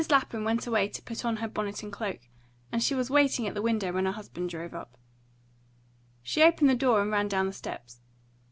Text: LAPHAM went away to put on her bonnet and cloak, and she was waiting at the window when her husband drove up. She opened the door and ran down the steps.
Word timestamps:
LAPHAM 0.09 0.43
went 0.43 0.65
away 0.65 0.87
to 0.87 1.01
put 1.03 1.23
on 1.23 1.35
her 1.37 1.47
bonnet 1.47 1.83
and 1.83 1.93
cloak, 1.93 2.21
and 2.71 2.81
she 2.81 2.95
was 2.95 3.11
waiting 3.11 3.45
at 3.47 3.53
the 3.53 3.61
window 3.61 3.91
when 3.91 4.07
her 4.07 4.11
husband 4.13 4.49
drove 4.49 4.73
up. 4.73 4.97
She 6.23 6.41
opened 6.41 6.71
the 6.71 6.75
door 6.75 7.03
and 7.03 7.11
ran 7.11 7.27
down 7.27 7.45
the 7.45 7.53
steps. 7.53 8.01